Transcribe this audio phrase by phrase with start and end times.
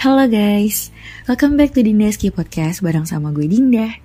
[0.00, 0.88] Halo guys,
[1.28, 4.00] welcome back to Dindaski Podcast bareng sama gue Dinda.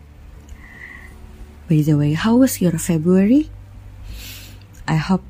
[1.72, 3.48] By the way, how was your February?
[4.92, 5.24] I hope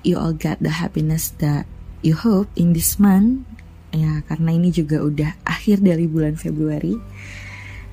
[0.00, 1.68] you all got the happiness that
[2.00, 3.44] you hope in this month.
[3.92, 6.96] Ya, karena ini juga udah akhir dari bulan Februari.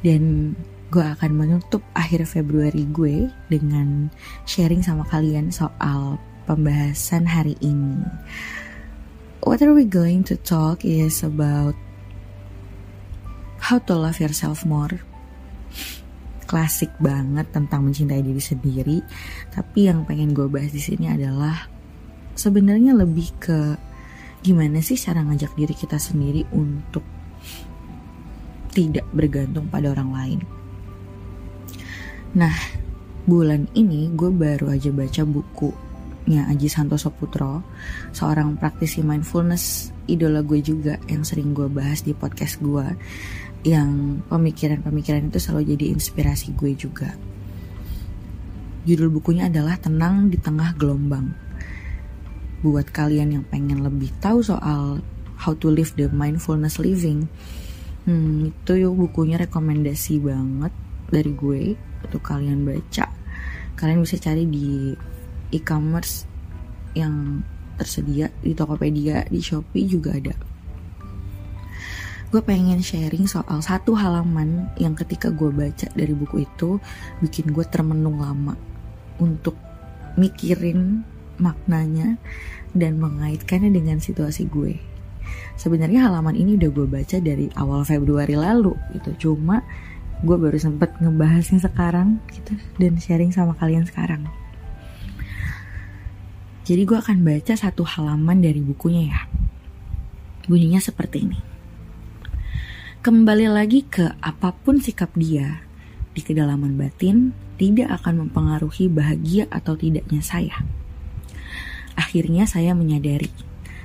[0.01, 0.55] Dan
[0.89, 4.07] gue akan menutup akhir Februari gue dengan
[4.47, 6.19] sharing sama kalian soal
[6.51, 8.03] pembahasan hari ini
[9.41, 11.73] what are we going to talk is about
[13.61, 14.91] how to love yourself more.
[16.49, 18.97] Klasik banget tentang mencintai diri sendiri,
[19.55, 21.71] tapi yang pengen gue bahas di sini adalah
[22.35, 23.59] sebenarnya lebih ke
[24.43, 27.05] gimana sih cara ngajak diri kita sendiri untuk
[28.75, 30.39] tidak bergantung pada orang lain.
[32.35, 32.55] Nah,
[33.23, 35.90] bulan ini gue baru aja baca buku
[36.29, 37.65] nya Aji Santoso Putro,
[38.13, 42.85] seorang praktisi mindfulness idola gue juga yang sering gue bahas di podcast gue,
[43.65, 47.09] yang pemikiran-pemikiran itu selalu jadi inspirasi gue juga.
[48.85, 51.29] Judul bukunya adalah Tenang di Tengah Gelombang.
[52.65, 55.01] Buat kalian yang pengen lebih tahu soal
[55.37, 57.29] how to live the mindfulness living,
[58.05, 60.73] hmm, itu yuk bukunya rekomendasi banget
[61.09, 61.61] dari gue
[62.05, 63.05] untuk kalian baca.
[63.77, 64.93] Kalian bisa cari di
[65.51, 66.25] e-commerce
[66.97, 67.45] yang
[67.79, 70.35] tersedia di Tokopedia, di Shopee juga ada.
[72.31, 76.79] Gue pengen sharing soal satu halaman yang ketika gue baca dari buku itu
[77.19, 78.55] bikin gue termenung lama
[79.19, 79.59] untuk
[80.15, 81.03] mikirin
[81.43, 82.15] maknanya
[82.71, 84.79] dan mengaitkannya dengan situasi gue.
[85.59, 89.59] Sebenarnya halaman ini udah gue baca dari awal Februari lalu gitu, cuma
[90.23, 94.23] gue baru sempet ngebahasnya sekarang gitu dan sharing sama kalian sekarang.
[96.71, 99.27] Jadi gue akan baca satu halaman dari bukunya ya.
[100.47, 101.35] Bunyinya seperti ini.
[103.03, 105.67] Kembali lagi ke apa pun sikap dia
[106.15, 110.63] di kedalaman batin tidak akan mempengaruhi bahagia atau tidaknya saya.
[111.99, 113.35] Akhirnya saya menyadari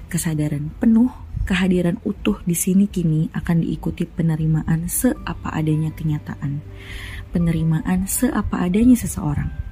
[0.07, 1.11] kesadaran penuh
[1.43, 6.63] kehadiran utuh di sini kini akan diikuti penerimaan seapa adanya kenyataan,
[7.35, 9.66] penerimaan seapa adanya seseorang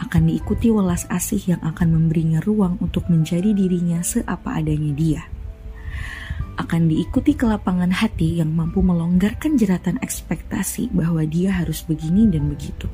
[0.00, 5.22] akan diikuti welas asih yang akan memberinya ruang untuk menjadi dirinya seapa adanya dia.
[6.56, 12.88] Akan diikuti kelapangan hati yang mampu melonggarkan jeratan ekspektasi bahwa dia harus begini dan begitu.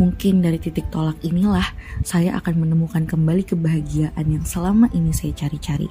[0.00, 1.64] Mungkin dari titik tolak inilah
[2.04, 5.88] saya akan menemukan kembali kebahagiaan yang selama ini saya cari-cari.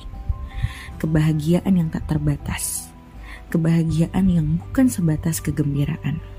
[0.98, 2.90] Kebahagiaan yang tak terbatas.
[3.54, 6.39] Kebahagiaan yang bukan sebatas kegembiraan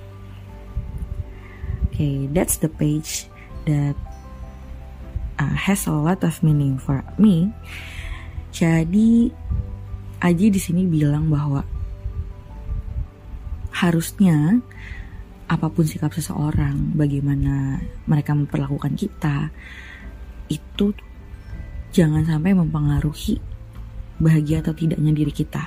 [2.01, 3.29] okay, that's the page
[3.69, 3.93] that
[5.37, 7.53] uh, has a lot of meaning for me.
[8.57, 9.29] Jadi
[10.21, 11.61] Aji di sini bilang bahwa
[13.73, 14.61] harusnya
[15.49, 19.53] apa pun sikap seseorang, bagaimana mereka memperlakukan kita,
[20.49, 20.93] itu
[21.93, 23.41] jangan sampai mempengaruhi
[24.21, 25.65] bahagia atau tidaknya diri kita.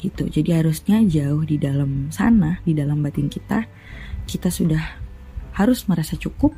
[0.00, 0.32] Gitu.
[0.32, 3.68] Jadi harusnya jauh di dalam sana, di dalam batin kita,
[4.24, 5.09] kita sudah
[5.54, 6.54] harus merasa cukup,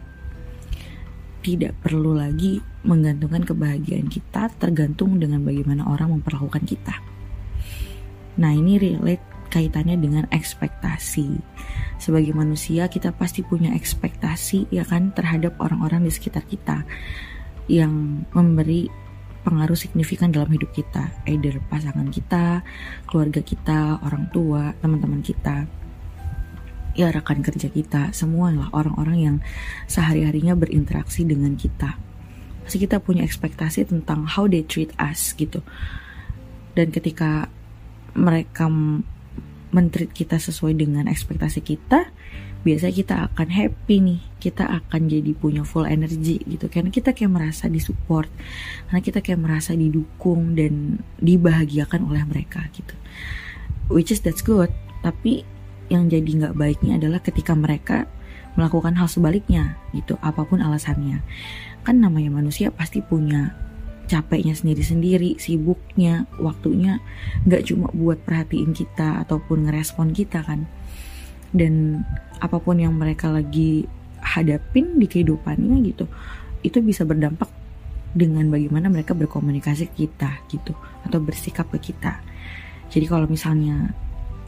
[1.43, 6.95] tidak perlu lagi menggantungkan kebahagiaan kita tergantung dengan bagaimana orang memperlakukan kita.
[8.39, 11.29] Nah, ini relate kaitannya dengan ekspektasi.
[12.01, 16.83] Sebagai manusia, kita pasti punya ekspektasi ya kan terhadap orang-orang di sekitar kita
[17.69, 18.89] yang memberi
[19.43, 22.63] pengaruh signifikan dalam hidup kita, either pasangan kita,
[23.11, 25.67] keluarga kita, orang tua, teman-teman kita
[26.93, 29.37] ya rekan kerja kita, semua lah orang-orang yang
[29.89, 31.97] sehari-harinya berinteraksi dengan kita.
[32.63, 35.65] Pasti kita punya ekspektasi tentang how they treat us gitu.
[36.73, 37.49] Dan ketika
[38.13, 38.69] mereka
[39.73, 42.13] mentreat kita sesuai dengan ekspektasi kita,
[42.63, 46.71] biasanya kita akan happy nih, kita akan jadi punya full energy gitu.
[46.71, 48.31] Karena kita kayak merasa disupport,
[48.89, 52.95] karena kita kayak merasa didukung dan dibahagiakan oleh mereka gitu.
[53.91, 54.71] Which is that's good,
[55.03, 55.43] tapi
[55.93, 58.09] yang jadi nggak baiknya adalah ketika mereka
[58.57, 61.21] melakukan hal sebaliknya gitu apa pun alasannya.
[61.85, 63.53] Kan namanya manusia pasti punya
[64.09, 67.01] capeknya sendiri-sendiri sibuknya waktunya
[67.45, 70.65] nggak cuma buat perhatiin kita ataupun ngerespon kita kan.
[71.53, 72.05] Dan
[72.41, 73.85] apa pun yang mereka lagi
[74.25, 76.09] hadapin di kehidupannya gitu
[76.63, 77.51] itu bisa berdampak
[78.13, 80.73] dengan bagaimana mereka berkomunikasi ke kita gitu
[81.05, 82.21] atau bersikap ke kita.
[82.93, 83.97] Jadi kalau misalnya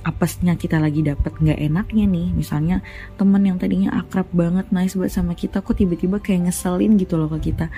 [0.04, 2.28] apesnya kita lagi dapat nggak enaknya nih.
[2.36, 2.84] Misalnya
[3.16, 7.32] temen yang tadinya akrab banget nice banget sama kita kok tiba-tiba kayak ngeselin gitu loh
[7.32, 7.72] ke kita.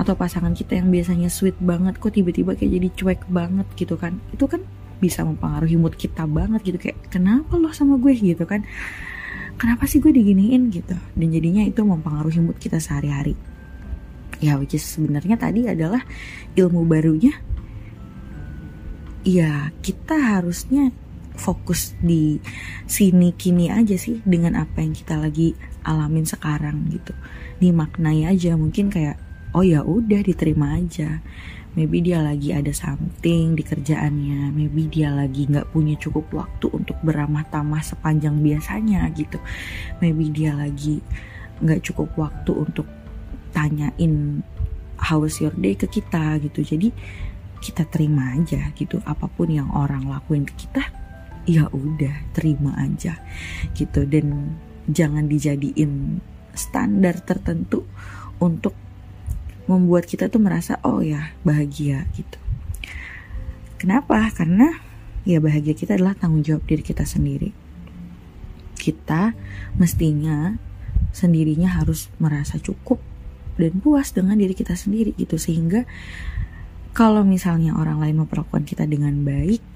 [0.00, 4.16] Atau pasangan kita yang biasanya sweet banget kok tiba-tiba kayak jadi cuek banget gitu kan.
[4.32, 4.64] Itu kan
[4.98, 6.78] bisa mempengaruhi mood kita banget gitu.
[6.80, 8.16] Kayak kenapa lo sama gue?
[8.16, 8.64] gitu kan.
[9.60, 10.72] Kenapa sih gue diginiin?
[10.72, 10.96] gitu.
[10.96, 13.36] Dan jadinya itu mempengaruhi mood kita sehari-hari.
[14.40, 16.02] Ya which is sebenarnya tadi adalah
[16.56, 17.36] ilmu barunya.
[19.22, 20.90] Ya kita harusnya
[21.42, 22.38] fokus di
[22.86, 27.10] sini kini aja sih dengan apa yang kita lagi alamin sekarang gitu.
[27.58, 29.18] Dimaknai aja mungkin kayak
[29.58, 31.18] oh ya udah diterima aja.
[31.72, 34.52] Maybe dia lagi ada something di kerjaannya.
[34.54, 39.40] Maybe dia lagi nggak punya cukup waktu untuk beramah tamah sepanjang biasanya gitu.
[39.98, 41.02] Maybe dia lagi
[41.58, 42.86] nggak cukup waktu untuk
[43.56, 44.44] tanyain
[45.00, 45.74] how was your day?
[45.74, 46.60] ke kita gitu.
[46.62, 46.92] Jadi
[47.62, 51.01] kita terima aja gitu apa pun yang orang lakuin ke kita
[51.48, 53.18] ya udah terima aja
[53.74, 54.06] gitu.
[54.06, 54.56] Dan
[54.88, 56.22] jangan dijadiin
[56.52, 57.86] standar tertentu
[58.42, 58.76] untuk
[59.70, 62.38] membuat kita tuh merasa oh ya bahagia gitu.
[63.78, 64.30] Kenapa?
[64.34, 64.78] Karena
[65.22, 67.50] ya bahagia kita adalah tanggung jawab diri kita sendiri.
[68.78, 69.34] Kita
[69.78, 70.58] mestinya
[71.14, 72.98] sendirinya harus merasa cukup
[73.60, 75.38] dan puas dengan diri kita sendiri gitu.
[75.38, 75.86] Sehingga
[76.92, 79.71] kalau misalnya orang lain memperlakukan kita dengan baik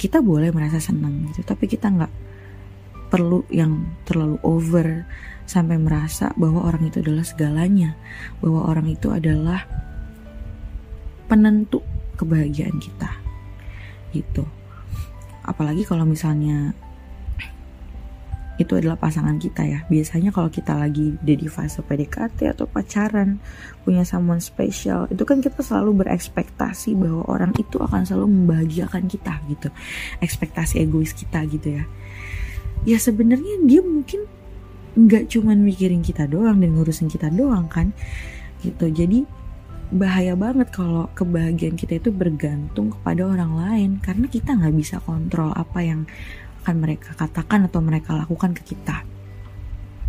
[0.00, 2.12] kita boleh merasa senang gitu tapi kita nggak
[3.12, 5.04] perlu yang terlalu over
[5.44, 7.98] sampai merasa bahwa orang itu adalah segalanya
[8.40, 9.66] bahwa orang itu adalah
[11.26, 11.82] penentu
[12.14, 13.10] kebahagiaan kita
[14.14, 14.46] gitu.
[15.46, 16.74] Apalagi kalau misalnya
[18.60, 19.80] itu adalah pasangan kita ya.
[19.88, 23.40] Biasanya kalau kita lagi di fase PDKT atau pacaran,
[23.88, 29.40] punya someone special, itu kan kita selalu berekspektasi bahwa orang itu akan selalu membahagiakan kita
[29.48, 29.72] gitu.
[30.20, 31.84] Ekspektasi egois kita gitu ya.
[32.84, 34.28] Ya sebenarnya dia mungkin
[34.90, 37.96] nggak cuman mikirin kita doang dan ngurusin kita doang kan
[38.60, 38.92] gitu.
[38.92, 39.24] Jadi
[39.90, 45.50] bahaya banget kalau kebahagiaan kita itu bergantung kepada orang lain karena kita nggak bisa kontrol
[45.50, 46.06] apa yang
[46.60, 49.00] akan mereka katakan atau mereka lakukan ke kita.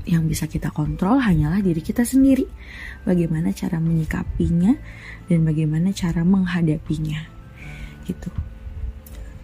[0.03, 2.43] Yang bisa kita kontrol hanyalah diri kita sendiri.
[3.07, 4.75] Bagaimana cara menyikapinya
[5.31, 7.23] dan bagaimana cara menghadapinya.
[8.03, 8.29] Gitu.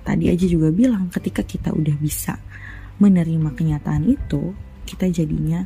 [0.03, 2.35] Tadi aja juga bilang ketika kita udah bisa
[2.99, 4.51] menerima kenyataan itu,
[4.83, 5.63] kita jadinya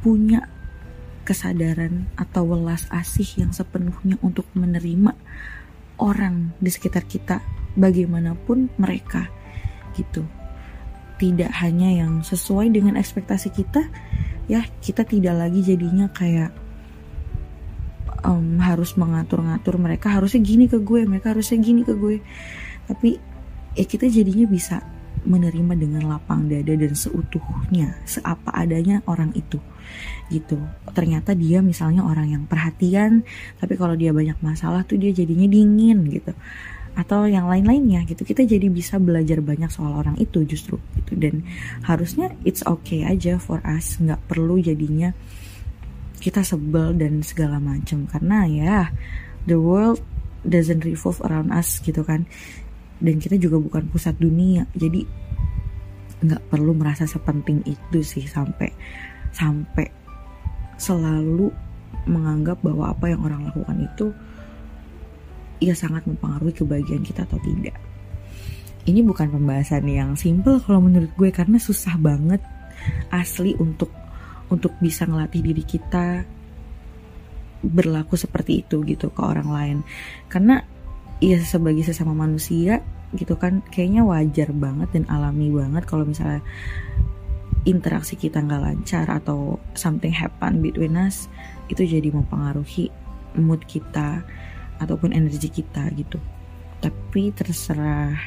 [0.00, 0.44] punya
[1.22, 5.14] kesadaran atau welas asih yang sepenuhnya untuk menerima
[6.02, 7.38] orang di sekitar kita
[7.78, 9.30] bagaimanapun mereka
[9.94, 10.26] gitu
[11.22, 13.86] tidak hanya yang sesuai dengan ekspektasi kita
[14.50, 16.50] ya kita tidak lagi jadinya kayak
[18.26, 20.10] um, harus mengatur-ngatur mereka.
[20.18, 22.18] Harusnya gini ke gue mereka harusnya gini ke gue.
[22.90, 23.18] Tapi
[23.78, 24.82] ya kita jadinya bisa
[25.22, 29.62] menerima dengan lapang dada dan seutuhnya seapa adanya orang itu
[30.34, 30.58] gitu.
[30.90, 33.22] Ternyata dia misalnya orang yang perhatian
[33.62, 36.34] tapi kalau dia banyak masalah tuh dia jadinya dingin gitu
[36.92, 38.22] atau yang lain-lainnya gitu.
[38.24, 41.16] Kita jadi bisa belajar banyak soal orang itu justru gitu.
[41.16, 41.44] Dan
[41.88, 43.96] harusnya it's okay aja for us.
[43.96, 45.16] Nggak perlu jadinya
[46.22, 48.78] kita sebel dan segala macam karena ya
[49.50, 49.98] the world
[50.46, 52.28] doesn't revolve around us gitu kan.
[53.02, 54.68] Dan kita juga bukan pusat dunia.
[54.76, 55.02] Jadi
[56.22, 58.70] nggak perlu merasa sepenting itu sih sampai
[59.34, 59.90] sampai
[60.78, 61.50] selalu
[62.06, 64.06] menganggap bahwa apa yang orang lakukan itu
[65.62, 67.78] ia sangat mempengaruhi kebahagiaan kita atau tidak.
[68.82, 72.42] Ini bukan pembahasan yang simple kalau menurut gue karena susah banget
[73.14, 73.94] asli untuk
[74.50, 76.26] untuk bisa ngelatih diri kita
[77.62, 79.78] berlaku seperti itu gitu ke orang lain.
[80.26, 80.58] Karena
[81.22, 82.82] ya sebagai sesama manusia
[83.14, 86.42] gitu kan kayaknya wajar banget dan alami banget kalau misalnya
[87.62, 91.30] interaksi kita nggak lancar atau something happen between us
[91.70, 92.90] itu jadi mempengaruhi
[93.38, 94.26] mood kita
[94.82, 96.18] ataupun energi kita gitu.
[96.82, 98.18] Tapi terserah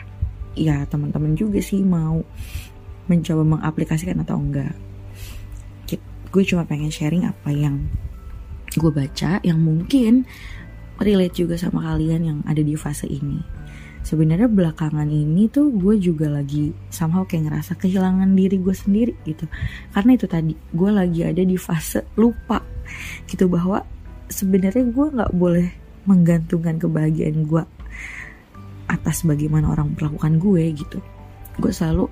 [0.56, 2.24] ya teman-teman juga sih mau
[3.12, 4.74] mencoba mengaplikasikan atau enggak.
[6.36, 7.88] Gue cuma pengen sharing apa yang
[8.76, 10.28] gue baca yang mungkin
[11.00, 13.40] relate juga sama kalian yang ada di fase ini.
[14.04, 19.48] Sebenarnya belakangan ini tuh gue juga lagi somehow kayak ngerasa kehilangan diri gue sendiri gitu.
[19.96, 22.60] Karena itu tadi gue lagi ada di fase lupa
[23.32, 23.88] gitu bahwa
[24.28, 25.72] sebenarnya gue nggak boleh
[26.06, 27.64] menggantungkan kebahagiaan gue
[28.86, 31.00] atas bagaimana orang perlakukan gue gitu.
[31.58, 32.10] Gue selalu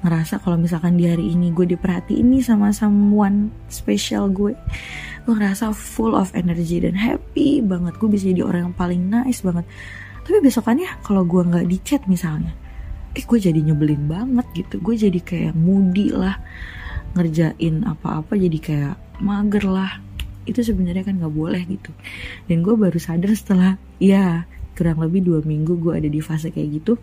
[0.00, 4.56] ngerasa kalau misalkan di hari ini gue diperhatiin nih sama someone special gue
[5.28, 7.96] gue ngerasa full of energy dan happy banget.
[8.00, 9.68] Gue bisa jadi orang yang paling nice banget.
[10.24, 12.52] Tapi besokannya kalau gue nggak di chat misalnya
[13.10, 14.80] eh gue jadi nyebelin banget gitu.
[14.80, 16.38] Gue jadi kayak moody lah
[17.18, 19.98] ngerjain apa-apa jadi kayak mager lah
[20.48, 21.90] itu sebenarnya kan nggak boleh gitu.
[22.48, 26.80] Dan gue baru sadar setelah ya kurang lebih dua minggu gue ada di fase kayak
[26.80, 26.96] gitu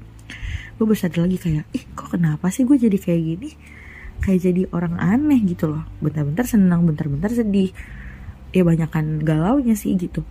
[0.77, 3.49] gue baru sadar lagi kayak ih kok kenapa sih gue jadi kayak gini?
[4.21, 5.83] Kayak jadi orang aneh gitu loh.
[6.01, 7.73] Bentar-bentar senang bentar-bentar sedih.
[8.53, 10.21] Ya banyak kan galaunya sih gitu.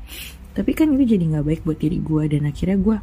[0.54, 2.96] Tapi kan itu jadi nggak baik buat diri gue dan akhirnya gue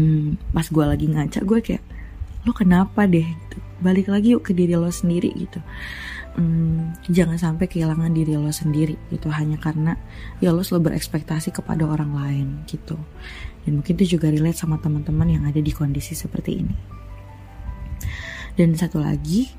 [0.00, 1.84] hmm, pas gue lagi ngaca gue kayak
[2.48, 3.24] lo kenapa deh?
[3.24, 3.56] Gitu.
[3.84, 5.60] Balik lagi yuk ke diri lo sendiri gitu
[6.36, 9.96] hmm, jangan sampai kehilangan diri lo sendiri gitu hanya karena
[10.38, 13.00] ya lo selalu berekspektasi kepada orang lain gitu.
[13.66, 16.76] Dan mungkin itu juga relate sama teman-teman yang ada di kondisi seperti ini.
[18.54, 19.50] Dan satu lagi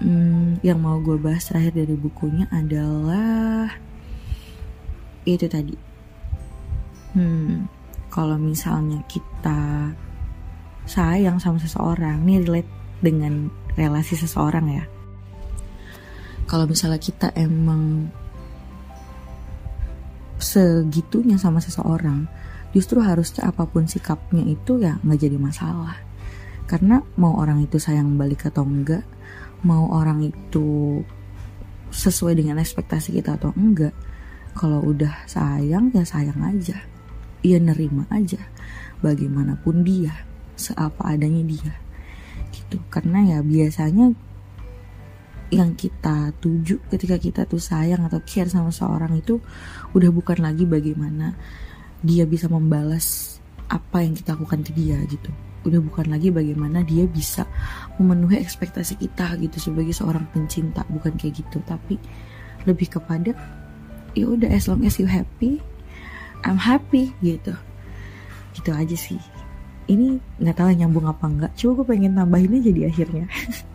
[0.00, 3.74] hmm, yang mau gue bahas terakhir dari bukunya adalah
[5.24, 5.76] itu tadi.
[7.16, 7.66] Hmm,
[8.12, 9.90] kalau misalnya kita
[10.84, 12.70] sayang sama seseorang, ini relate
[13.00, 14.84] dengan relasi seseorang ya.
[16.44, 18.12] Kalau misalnya kita emang
[20.36, 22.28] segitunya sama seseorang,
[22.76, 25.96] justru harusnya apa pun sikapnya itu ya nggak jadi masalah.
[26.68, 29.04] Karena mau orang itu sayang balik atau enggak,
[29.64, 31.00] mau orang itu
[31.94, 33.94] sesuai dengan ekspektasi kita atau enggak,
[34.52, 36.76] kalau udah sayang ya sayang aja.
[37.44, 38.40] Ia nerima aja
[39.04, 40.12] bagaimanapun dia
[40.56, 41.72] seapa adanya dia.
[42.54, 42.80] Gitu.
[42.88, 44.16] Karena ya biasanya
[45.54, 49.38] yang kita tuju ketika kita tuh sayang atau care sama seorang itu
[49.94, 51.38] udah bukan lagi bagaimana
[52.02, 53.38] dia bisa membalas
[53.70, 55.30] apa yang kita lakukan ke dia gitu.
[55.64, 57.48] Udah bukan lagi bagaimana dia bisa
[57.96, 60.82] memenuhi ekspektasi kita gitu sebagai seorang pencinta.
[60.90, 61.96] Bukan kayak gitu tapi
[62.68, 63.32] lebih kepada
[64.12, 65.62] ya udah as long as you happy
[66.44, 67.56] I'm happy gitu.
[68.52, 69.22] Gitu aja sih.
[69.88, 73.28] Ini nggak tahu nyambung apa enggak coba gue pengen tambahin aja di akhirnya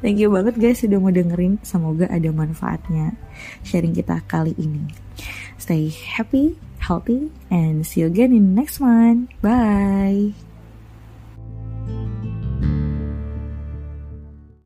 [0.00, 1.60] thank you banget guys sudah mau dengerin.
[1.62, 3.14] Semoga ada manfaatnya
[3.64, 4.90] sharing kita kali ini.
[5.60, 9.28] Stay happy healthy and see you again in next one.
[9.44, 10.49] Bye